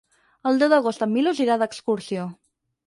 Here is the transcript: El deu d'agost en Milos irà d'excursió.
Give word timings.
El 0.51 0.57
deu 0.63 0.71
d'agost 0.71 1.05
en 1.07 1.13
Milos 1.19 1.43
irà 1.47 1.59
d'excursió. 1.65 2.29